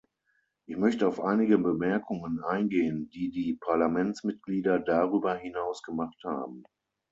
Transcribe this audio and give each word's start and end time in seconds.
Ich 0.65 0.75
möchte 0.77 1.07
auf 1.07 1.19
einige 1.21 1.59
Bemerkungen 1.59 2.43
eingehen, 2.43 3.11
die 3.13 3.29
die 3.29 3.59
Parlamentsmitglieder 3.61 4.79
darüber 4.79 5.35
hinaus 5.35 5.83
gemacht 5.83 6.17
haben. 6.23 6.63